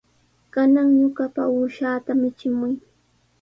Kanan 0.53 0.87
ñuqapa 0.99 1.41
uushaata 1.55 2.11
michimuy. 2.21 2.75